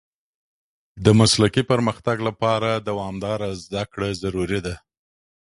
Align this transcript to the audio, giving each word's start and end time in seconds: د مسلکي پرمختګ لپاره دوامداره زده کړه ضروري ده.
د 1.05 1.07
مسلکي 1.19 1.63
پرمختګ 1.71 2.17
لپاره 2.27 2.69
دوامداره 2.87 3.49
زده 3.63 3.83
کړه 3.91 4.09
ضروري 4.21 4.59
ده. 4.65 4.75